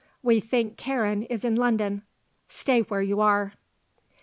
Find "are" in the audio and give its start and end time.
3.21-3.53